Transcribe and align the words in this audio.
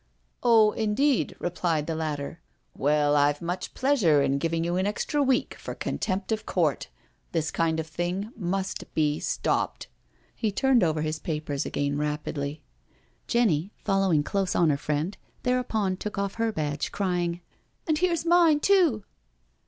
'^" 0.01 0.03
Oh, 0.41 0.71
indeed," 0.71 1.35
replied 1.37 1.85
the 1.85 1.93
latter." 1.93 2.41
Well, 2.75 3.15
I've 3.15 3.39
much 3.39 3.75
pleasure 3.75 4.23
in 4.23 4.39
giving 4.39 4.63
you 4.63 4.75
an 4.77 4.87
extra 4.87 5.21
week 5.21 5.53
for 5.59 5.75
contempt 5.75 6.31
of 6.31 6.43
court. 6.43 6.89
This 7.33 7.51
kind 7.51 7.79
of 7.79 7.85
thing 7.85 8.31
must 8.35 8.91
be 8.95 9.19
stopped." 9.19 9.89
He 10.33 10.51
turned 10.51 10.83
over 10.83 11.03
his 11.03 11.19
papers 11.19 11.67
again 11.67 11.99
rapidly. 11.99 12.63
Jenny, 13.27 13.73
following 13.85 14.23
close 14.23 14.55
on 14.55 14.71
her 14.71 14.75
friend, 14.75 15.15
thereupon 15.43 15.97
took 15.97 16.17
off 16.17 16.33
her 16.41 16.51
badge, 16.51 16.91
crying:" 16.91 17.41
And 17.87 17.99
here's 17.99 18.25
mine, 18.25 18.59
too." 18.59 19.03